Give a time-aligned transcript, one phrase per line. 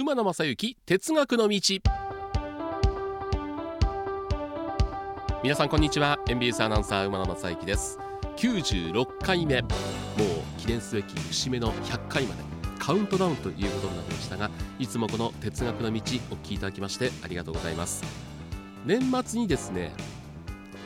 [0.00, 1.60] 馬野正幸哲学の道。
[5.42, 6.20] 皆さんこんにちは。
[6.28, 7.98] NBS アナウンサー馬野正幸です。
[8.36, 9.60] 96回目。
[9.62, 9.72] もう
[10.56, 12.44] 記念すべき節目の100回まで。
[12.78, 18.04] カウントダウンということになりましたがいつもこの哲学の道お聞きいただきましてありがとうございます。
[18.86, 19.92] 年末にですね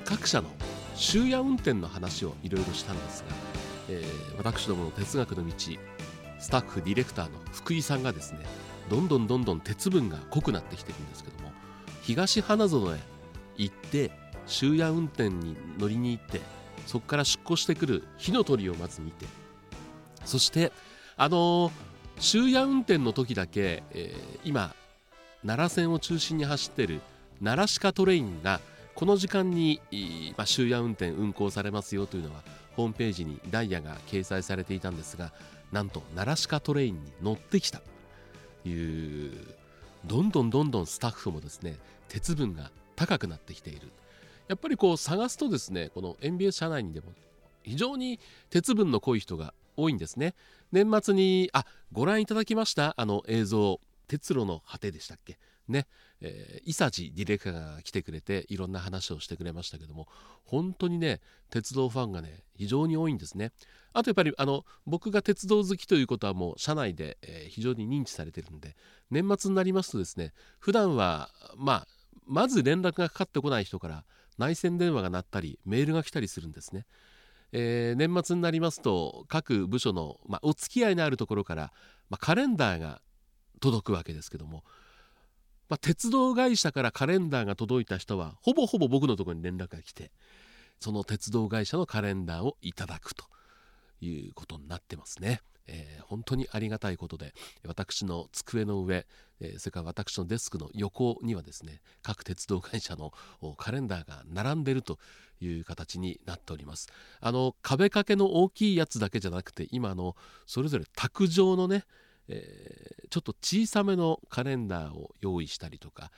[0.07, 0.49] 各社の
[0.97, 3.35] 終夜運転の話をいろいろしたんですが、
[3.91, 5.53] えー、私どもの哲学の道
[6.39, 8.39] スタッフディレクターの福井さんがですね
[8.93, 11.51] どんどんどんどん鉄分が濃くなってきてるんですけども
[12.03, 12.99] 東花園へ
[13.57, 14.11] 行って
[14.47, 16.43] 終夜運転に乗りに行って
[16.87, 19.25] そこから出庫してくる火の鳥をまず見て
[20.27, 20.73] そして
[21.17, 21.73] あのー、
[22.19, 24.75] 終夜運転の時だけ、えー、今
[25.41, 27.01] 奈良線を中心に走ってる
[27.43, 28.61] 奈良鹿トレインが
[28.95, 29.81] この時間に、
[30.37, 32.43] まあ、終夜運転運行されますよというのは
[32.77, 35.33] ホームページにダイヤが掲載されていたんですが
[35.73, 37.81] なんと奈良鹿トレインに乗ってきた。
[38.65, 39.33] いう
[40.05, 41.77] どんどんどんどんスタッフもですね
[42.09, 43.89] 鉄分が高くなってきている。
[44.49, 47.13] やっぱりこう探すとですねこの NBS 社内にでも
[47.63, 50.35] 非常に鉄分の濃い人が多いんですね。
[50.73, 55.39] 年末にあご覧いただきましたあの映像鉄路の果てでしたっけ？
[55.69, 55.87] ね、
[56.21, 60.09] えー、伊佐治ディレクターが来てくれていろんな話をしてくれましたけども
[60.45, 63.53] 本当にね鉄道ファンがね非常に多いんですね
[63.93, 68.77] あとやっぱりあの僕が鉄道好きということはもう社内で、えー、非常に認知されてるんで
[69.11, 71.87] 年末になりますとですね普段はまあ
[72.27, 74.05] まず連絡がかかってこない人から
[74.39, 76.87] 内線電話が鳴ったりメールが来たりするんですね。
[77.53, 81.73] えー、年末になりますと各部署の、まあ、お付き合いのあるところから、
[82.09, 83.03] まあ、カレンダーが
[83.61, 84.65] 届くわけですけども、
[85.73, 90.11] まあ、鉄道会社からカレンダーが届いた人はほぼほぼ僕のところに連絡が来て
[90.81, 93.25] その鉄道会社のカレンダーをいただくと
[94.03, 95.41] いうことになってますね。
[95.67, 97.33] えー、本当にありがたいことで
[97.67, 99.07] 私の机の上、
[99.41, 103.15] えー、それから私のデスクの横にはですね各鉄道会社の
[103.57, 104.99] カレンダーが並んでると
[105.41, 106.89] いう形になっております
[107.21, 110.17] あの壁掛けの大きいやつだけじゃなくて今の
[110.47, 111.85] それぞれ卓上のね、
[112.33, 116.11] えー、ちょっと小さめのカレンダーを用意したりとか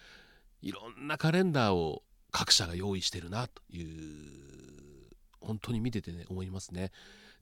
[0.63, 3.89] いろんなカレンダーを各社が用意してるなという
[5.41, 6.91] 本当に見ててね思いますね。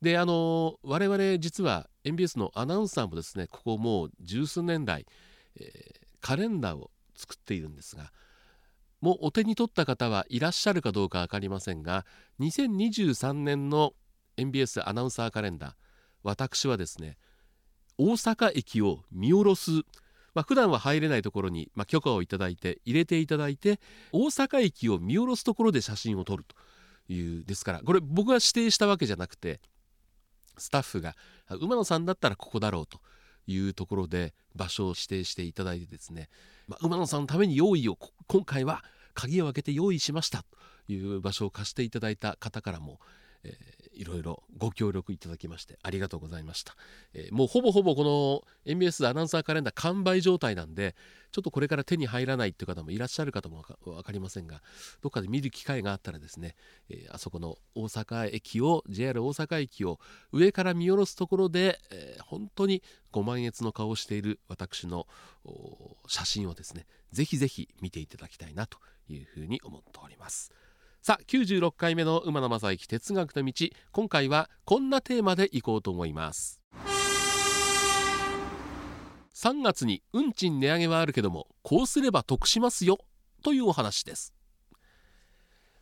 [0.01, 5.07] であの我々実は MBS のアナウンサーもですねここもう十数年来、
[5.61, 8.11] えー、カレンダーを作っているんですが
[9.01, 12.05] もうお手に取った方はいらっしゃるかどうか分かりませんが
[12.41, 13.93] 2023年の
[14.37, 15.73] MBS アナウンサーカレンダー
[16.25, 17.17] 私はですね
[17.99, 19.71] 大阪駅を見下ろす。
[20.35, 23.81] まあ、普段は入れないところに、まあ、許可をいただいて入れていただいて
[24.13, 29.61] 大阪駅を見下ろすところで写真を撮るというですからこれ僕が指定したわけじゃなくて
[30.57, 31.15] スタッフが
[31.61, 32.99] 馬野さんだったらここだろうと
[33.47, 36.29] いうところで場所を指定していただいてですね、
[36.69, 38.83] まあ、馬野さんのために用意を今回は
[39.15, 40.45] 鍵を開けて用意しました
[40.87, 42.99] という場所を貸していただいた方からも、
[43.45, 43.57] え、
[43.95, 46.77] いろいろご協力いただきましてありがとうございました、
[47.15, 50.95] えー、もうほぼほぼこの MBS アナウンサーカレンダー完売状態なんで
[51.31, 54.63] ちょっとこれから手に入らないっていう方もいらっしゃるかとも分かりませんが
[55.01, 56.55] どっかで見る機会があったらですね、
[56.91, 59.99] えー、あそこの大阪駅を JR 大阪駅を
[60.33, 65.07] 上から見下ろすところで、えー、本当にご満悦の顔をしている私の
[66.07, 68.79] 写真をですねぜひぜひ見ていただきたいなと
[69.09, 70.53] いうふうに思っております。
[71.05, 73.67] さあ96回目の馬野正幸哲学の道。
[73.91, 76.61] 今回はこんなテーマでいこうと思います。
[79.35, 82.99] 3月に運賃値上げはあるけどもこうすれば得しますよ
[83.43, 84.33] というお話です。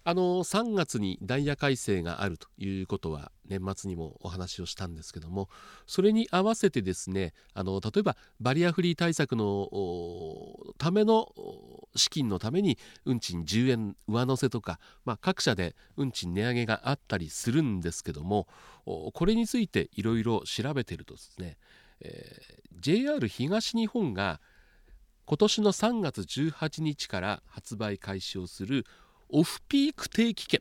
[0.03, 5.49] あの3月にダイヤ改正があるということは年末にもお話をしたんですけども
[5.87, 9.69] それに合わせてですねあの例えばバリアフリー対策の
[10.79, 11.29] ための
[11.97, 18.47] 資金のために運賃10円上乗せとか、まあ、各社で運賃値上げがあったりするんですけども
[18.87, 21.59] これについていろいろ調べてるとですね、
[22.01, 24.41] えー、JR 東日本が
[25.27, 28.85] 今年の3月18日から発売開始をする
[29.33, 30.61] オフピーク定期券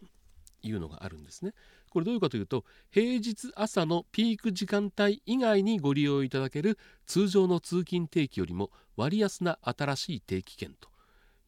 [0.61, 1.53] いうのがあるんですね。
[1.89, 6.77] これどういうかというと平日朝のピーク時間帯以外にご利用いただける
[7.07, 10.89] 通常の通勤定期よりも割安な新しい定期券と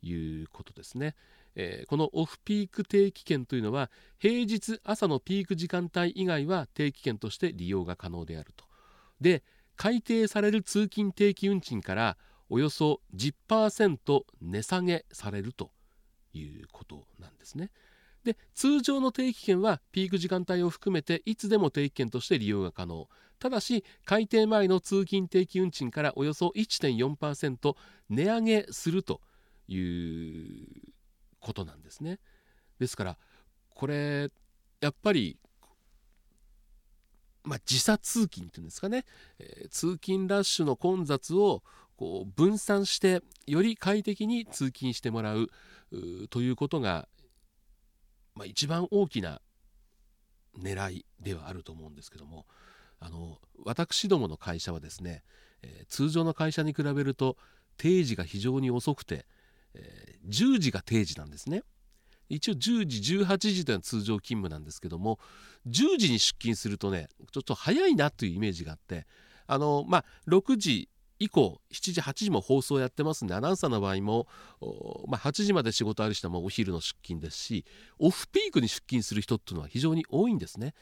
[0.01, 1.15] いうことですね。
[1.55, 8.65] えー、このオフピーク定期券というのは平日朝のピーク時間帯以外は定期券として利用が可能であると。
[9.19, 9.43] で
[9.75, 12.17] 改定される通勤定期運賃から
[12.49, 15.71] およそ10%値下げされると
[16.33, 17.71] いうことなんですね。
[18.23, 23.07] で通常の定期券はピーク時間帯を含めていつでも定期券として利用が可能。
[23.39, 27.75] ただし改定前の通勤定期運賃からおよそ1.4%
[28.09, 29.19] 値上げすると
[29.67, 30.67] いう
[31.39, 32.19] ことなんですね。
[32.79, 33.17] ですから
[33.73, 34.29] これ
[34.79, 35.37] やっぱり
[37.43, 39.03] まあ、時差通勤っていうんですかね、
[39.39, 41.63] えー、通勤ラッシュの混雑を
[42.01, 45.49] こう分散してより快適に通勤してもらう
[46.31, 47.07] ということが
[48.35, 49.41] まあ、一番大きな
[50.59, 52.45] 狙いではあると思うんですけども
[52.99, 55.23] あの私どもの会社はですね、
[55.63, 57.37] えー、通常の会社に比べると
[57.77, 59.25] 定時が非常に遅くて、
[59.73, 61.63] えー、10時が定時なんですね。
[62.29, 65.19] 一応10時18時というのは通常勤務なんですけども
[65.67, 69.05] 10時に出勤するとねちょっと早いなというイメージがあって
[69.47, 70.87] あのまあ6時
[71.21, 74.27] 以降7時8時も放送やってますんでアナウンサーの場合も、
[75.07, 77.63] まあ、8時まで仕事ある人はもうお昼の出勤ですし
[77.99, 80.73] オフピークに出勤する人っていうのは非常に多いんですね。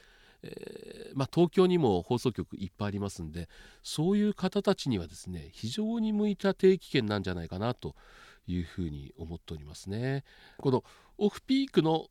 [0.41, 3.49] えー、まあ、東京にも放送局いっぱいありますんで
[3.83, 7.93] そういう方たちにはですね非常に向いた定期券なんじゃないかなと
[8.47, 10.23] いうふうに思っておりますね。
[10.59, 10.85] この
[11.17, 12.07] オフピークの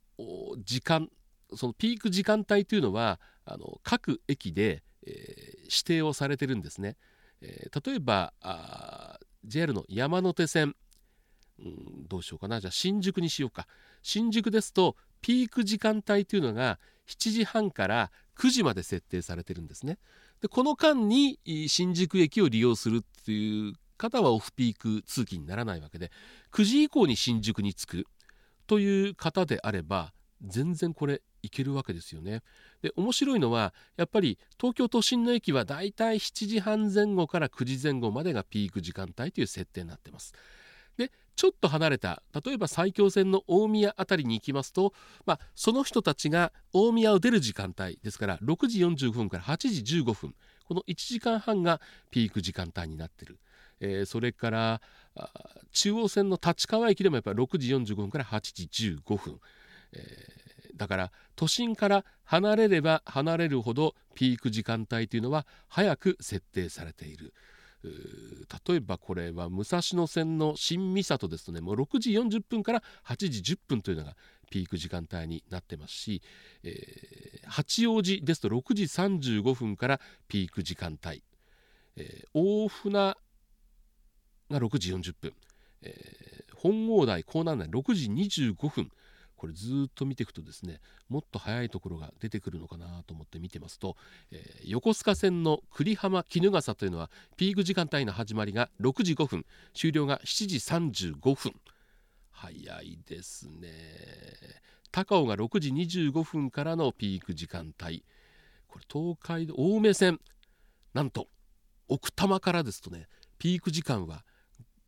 [0.63, 1.09] 時間
[1.55, 6.97] そのピーク時間帯というのはあの各駅で、えー、指定をされてるんですね。
[7.41, 10.75] えー、例えばあ JR の山手線、
[11.59, 12.59] うん、どうしようかな。
[12.59, 13.67] じゃあ新宿にしようか。
[14.01, 19.97] 新宿ですとピーク時間帯というのが7時半から9時まで設定されてるんですね。
[20.41, 26.11] でこの間に新宿駅を利用するっていう方はオフピーク通勤にならないわけで
[26.53, 28.07] 9時以降に新宿に着く
[28.65, 32.41] という方であれば全然これいけるわけですよね。
[32.81, 40.33] で面白いのはやっぱり東京都心の駅はだいたい7時半前後から9時前後までがピーク時間帯という設定になってます。
[40.97, 44.93] でちょっと離れた例えば埼京線の大宮辺りに行きますと、
[45.25, 50.35] まあ、その人たちが大宮を出る時間帯ですから6時45分から8時15分
[50.67, 51.79] この1時間半が
[52.11, 53.39] ピーク時間帯になってる。
[53.81, 54.81] えー、それから
[55.71, 59.39] 中央線の立川駅でもやっぱり6時45分から8時15分、
[59.93, 60.48] え
[60.79, 67.33] だから都心から離れれば離れるほどピーク時間帯というのは早く設定されている。
[68.67, 74.17] 例えばこれは武蔵野線の新三郷ですとねもう6時40分から8時10分というのが
[74.51, 76.21] ピーク時間帯になってますし、
[76.63, 81.23] えー、八王子ですと6時35分からピーク時間帯、
[81.95, 83.15] えー、大船
[84.49, 85.33] が6時40分、
[85.81, 88.91] えー、本郷台江南台6時25分。
[89.39, 93.95] これずっと見ていくとですねもっと早いところが出てくるのかなと思って見てますと、
[94.31, 100.57] えー、横須賀線の栗浜衣笠というのはピーク時間帯の始まりが6時5分終了が7時
[101.15, 101.53] 35分。
[102.31, 103.69] 早いですね。
[104.91, 108.03] 高尾が6時25分からのピーク時間帯。
[108.67, 110.19] これ東海道青梅線。
[110.93, 111.27] なんと
[111.87, 113.07] 奥多摩からですとね
[113.37, 114.23] ピーク時間は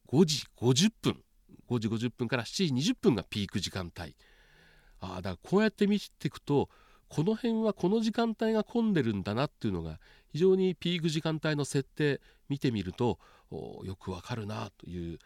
[0.07, 1.23] 5時50分。
[1.69, 4.15] 5時50分から7時20分がピーク時間帯。
[5.01, 6.69] ああだからこうやって見ていくと
[7.09, 9.99] この辺はこの時間帯が混んでるんだなっていうのが
[10.31, 13.19] 非常にピーク時間帯の設定見てみると
[13.51, 15.19] よくわかるなという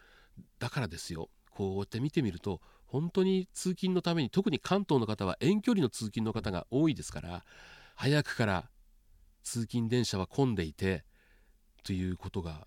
[0.58, 1.28] だからですよ。
[1.50, 7.44] こうやって見てみると本当に通勤のために特に関東の方は遠距離の通勤の方が多いですから
[7.94, 8.68] 早くから
[9.42, 11.04] 通勤電車は混んでいて
[11.84, 12.66] ということが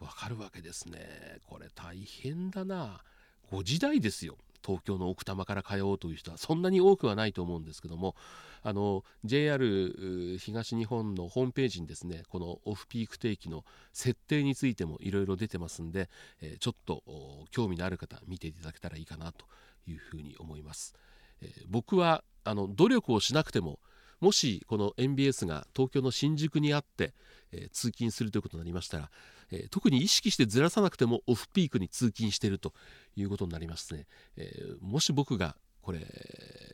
[0.00, 1.40] わかるわけですね。
[1.46, 3.02] これ大変だな。
[3.50, 4.36] 5時台ですよ。
[4.66, 8.16] 東京の奥多摩から通おうという人はそんなに多くはないと思うんですけども
[8.62, 16.08] あの JR 東日本のホームページにですねこのオフピーク定期の設定についてもいろいろ出てますんで、
[16.42, 17.02] えー、ちょっと
[17.50, 19.46] 興味のある方見ていただけたらいいかなと
[19.86, 20.94] いうふうに思います。
[21.40, 23.78] えー、僕はあの努力をしなくても
[24.20, 27.12] もしこの MBS が東京の新宿にあって、
[27.52, 29.10] えー、通勤するということになりましたら、
[29.50, 32.72] えー、特に意識してずらさなくてもオフピークに通勤していると
[33.16, 36.00] いうことになりますね、えー、もし僕がこれ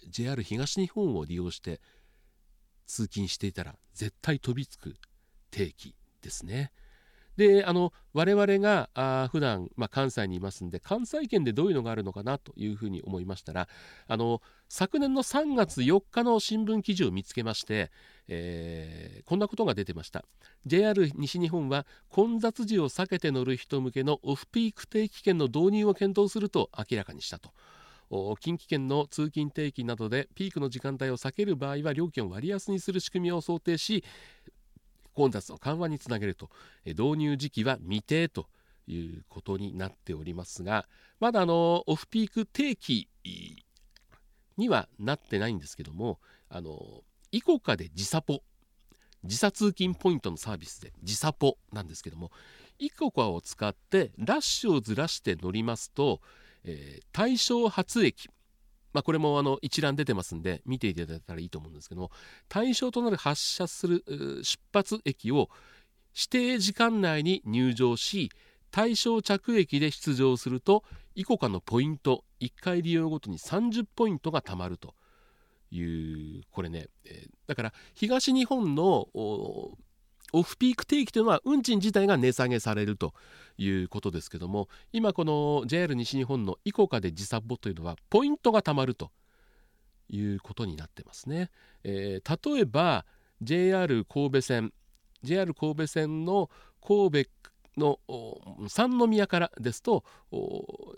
[0.09, 1.81] JR 東日本を利用して
[2.87, 4.95] 通勤していたら絶対飛びつく
[5.51, 6.73] 定期ですね。
[7.37, 13.69] であの我々があ普段まあ、関西にいますんで関西圏でどういうのがあるのかなというふうに思いましたら
[14.07, 14.43] あの
[14.75, 17.91] 昨年の3月4日の新聞記事を見つけまして、
[18.27, 20.25] えー、こんなことが出てました
[20.65, 27.51] JR 西日本は混雑時を避けて乗る人向けのオフピーク定期券の導入を検討すると明らかにしたと。
[28.41, 34.05] 近畿圏の通勤定期などでピークの時間帯を避ける場合は料金を割安にする仕組みを想定し
[35.13, 36.49] 混雑の緩和につなげると
[36.87, 38.47] 導入時期は未定と
[38.87, 40.87] いうことになっておりますが
[41.21, 43.09] まだあのオフピーク定期
[44.57, 46.19] にはなってないんですけども
[46.49, 48.43] あのイコカで時差ポ。
[49.25, 52.33] 時差通勤ポイントのサービスで時差ポなんですけども
[52.81, 56.21] イコカを使ってラッシュをずらして乗りますと、
[56.65, 58.29] えー、対象発駅。
[58.93, 62.11] まあ、これもあの一覧出てますんで見ていただいたらいいと思うんですけども
[62.51, 64.05] 対象となる発車する
[64.43, 65.49] 出発駅を
[66.15, 68.31] 指定時間内に入場し
[68.71, 74.95] 対象着駅で出場するとイコカのポイント1回利用ごとに30ポイントが貯まると。
[75.73, 83.15] いうこれね、えー、だから東日本のオフピーク定期というのは運賃自体が値下げされると
[83.59, 89.11] いうことですけども今この JR 西日本のイコカで時差ボというのはポイントが貯まると
[90.09, 91.51] いうことになってますね、
[91.85, 93.07] えー、例えば
[93.41, 94.73] JR 神戸線
[95.23, 96.51] JR 神戸線の
[96.87, 97.31] 神戸
[97.77, 97.99] の
[98.69, 100.05] 三宮からですと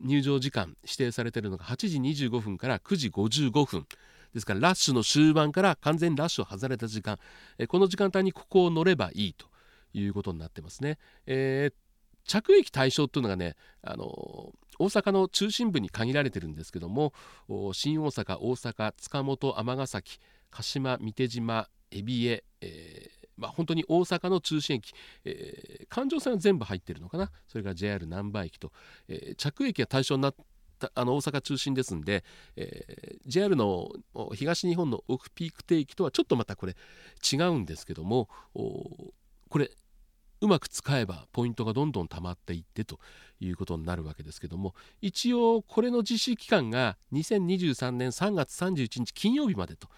[0.03, 3.87] 入場時間指定されているのが8時25分から9時55分
[4.33, 7.19] ですからラッシュの終盤から完全にラッシュを外れた時間
[7.69, 9.47] この時間帯にここを乗ればいいと
[9.93, 10.99] いうことになってますね。
[11.27, 11.75] えー、
[12.29, 17.13] 着駅対象というのがね、あの大阪の中心部に限られてるんですけども
[17.73, 20.19] 新大阪大阪塚本尼崎
[20.51, 24.93] 鹿島三手島海老江、えまあ、本当に大阪の中心駅、
[25.25, 27.31] えー、環状線は全部入ってるのかな。
[27.49, 28.73] それから JR 難波駅と、
[29.09, 30.35] えー、着駅が対象になっ
[30.79, 32.25] たあの大阪中心ですんで、
[32.57, 33.91] えー、JR の
[34.35, 36.77] 東日本のオフピーク定期とはちょっとまたこれ
[37.33, 39.71] 違うんですけどもこれ
[40.41, 42.99] うまく使えばポイントがどんどん溜まっていってと
[43.41, 49.89] いうことになるわけですけども一応これの実施期間が2023年3月31日金曜日までと。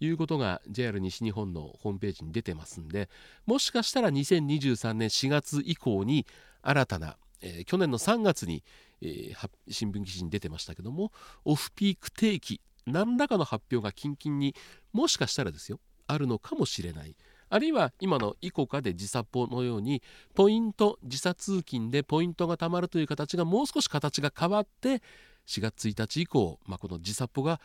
[0.00, 3.08] いうことが JR 西日本のホームページに出てますんで
[3.46, 6.26] もしかしたら2023年4月以降に
[6.62, 8.62] 新たな、えー、去年の3月に、
[9.00, 11.12] えー、新聞記事に出てましたけども
[11.44, 14.54] オフピーク定期何らかの発表が近々に
[14.92, 17.16] もしかしたらですよあるのかもしれない。
[17.48, 20.02] あるいは今のイコカで時差ポのように
[20.34, 25.02] ポイント時差通勤でポイントが貯まるという形がもう少し形が変わって
[25.46, 27.60] 4月1日以降、まあ、この時差ポが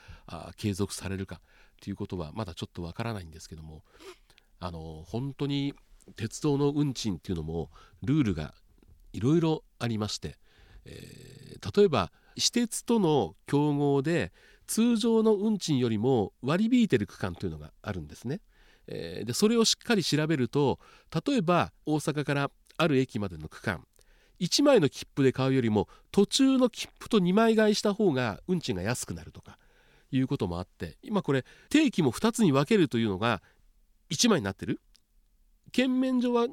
[0.55, 1.41] 継続されるか
[1.81, 3.81] っていうことはまだちょっとわからないんですけども
[4.59, 5.73] あの本当に
[6.15, 7.71] 鉄道の運賃っていうのも
[8.03, 8.53] ルールが
[9.13, 10.37] いろいろありまして、
[10.85, 14.31] えー、例えば私鉄との競合で
[14.67, 18.39] 通常の運賃よりも割り引いてる区間というのがあるんですね。
[18.87, 20.79] えー、でそれをしっかり調べると
[21.25, 23.85] 例えば大阪からある駅までの区間
[24.39, 29.57] 1枚の切符で買うよりも途中の切符と2枚買いした方が運賃が安くなるとか
[30.11, 33.41] いうこともあって今これ定期も2つに分けるというのが
[34.09, 34.81] 1枚になってる。
[35.71, 36.47] 券面上は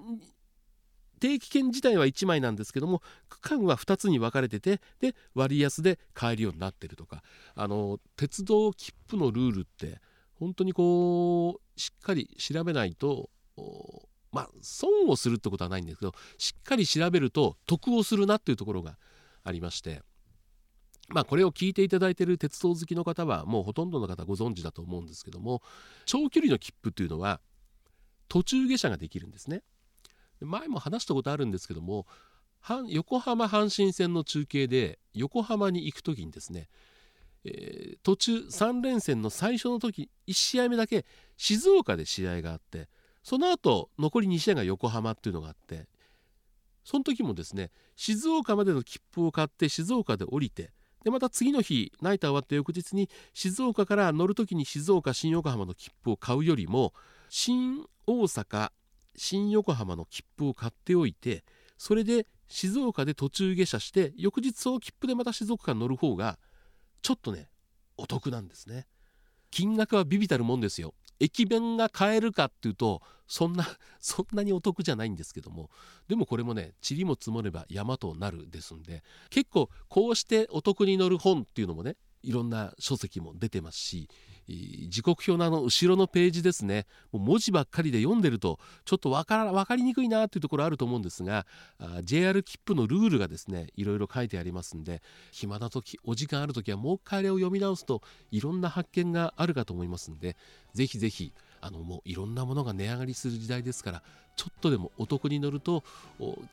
[1.18, 7.22] 定期券自体は1枚なんですけども区間は2つに分かれててで割安で買えるようになってるとか。
[7.54, 10.00] あの鉄道切符のルールって
[10.34, 13.30] 本当にこうしっかり調べないと
[14.30, 18.98] まあ損をするってことはないんですけどしっかり調べると得をするなっていうところが
[19.42, 20.02] ありまして。
[21.08, 25.62] まあこれを聞いていただいている鉄道好きの方はもうほとんどの方ご存知だと思うんですけども
[26.04, 27.40] 長距離の切符というのは
[28.28, 29.62] 途中下車ができるんですね。
[30.40, 32.06] 前も話したことあるんですけども
[32.88, 36.68] 横浜阪神線の中継で横浜に行く時にですね、
[37.44, 42.88] えー、途中3連戦の最初の時1試合目だけ静岡で試合があって
[43.22, 45.86] その後残り2試合が横浜っていうのがあって
[46.84, 50.72] その時もですね静岡までの切符を買って静岡で降りて
[51.04, 56.92] でまた次の日ナイター終わった翌日に静岡から乗る時に静岡新横浜の切符を買うよりも
[57.28, 58.70] 新大阪
[59.16, 61.44] 新横浜の切符を買っておいて
[61.76, 66.38] それで静岡で途中下車して翌日その切符でまた静岡から乗る方が
[67.02, 67.48] ちょっとね
[67.96, 68.86] お得なんですね。
[69.50, 70.94] 金額はビビたるもんですよ。
[71.20, 73.66] 駅弁が買えるかっていうとそんな
[74.00, 75.70] そんなにお得じゃないんですけども
[76.08, 81.96] でもこれもね塵も積もれば山となるですんで結構こうしてお得に乗る本っていうのもね
[82.28, 84.06] いろんな書籍も出てますし
[84.88, 86.86] 時刻表のあの後ろのページですね。
[87.12, 91.46] もう文字ばっかりで読んでるとちょっと分か分かりにくいなというところあると思うんですが
[92.02, 100.36] JR 切符のルールがですねいろいろ書いてありますんで暇な時お時間ある時はもう一回あれを読み直すといろんな発見があるかと思いますんで
[100.72, 104.02] ぜひぜひあのもういろんなものが値上がりする時代ですから
[104.36, 105.82] ちょっとでもお得に乗ると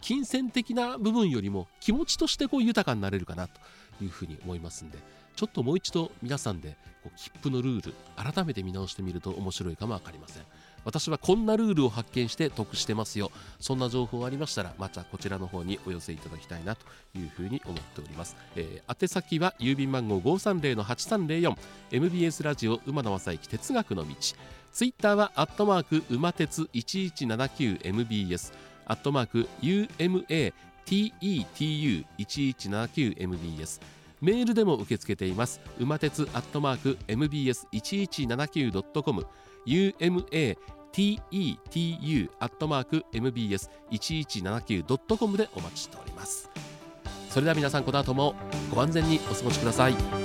[0.02, 3.62] 金銭的な部分よりも気持ちとしてこう豊かになれるかなと。
[4.02, 4.98] いうふうに思いますんで
[5.36, 6.78] ちょっともう一度皆さんで
[7.16, 10.44] 切符のルール改めて見直してみると面白いかも分かりません。
[10.86, 13.32] 私はこんなルールを発見して得してますよ。
[13.60, 16.86] そんな情報ありましたらまたこちらの方にお寄せいただきたいなと
[17.16, 21.58] いうふうに思っております、えー、宛先は郵便番号530-8304
[21.92, 24.16] MBS ラジオ馬野正幸哲学の道。
[24.72, 28.54] ツイッターはアットマーク馬鉄 1179MBS
[28.86, 30.54] アットマーク UMA
[30.86, 33.82] tetu1179mbs
[34.22, 35.60] メールでも受け付けています。
[35.80, 39.28] 馬鉄アットマーク MBS1179.com
[39.66, 40.58] UMA
[40.92, 46.50] tetu アットマーク mbs1179.com でお待ちしております。
[47.30, 48.34] それでは皆さんこの後も
[48.74, 50.25] ご安全にお過ごしください。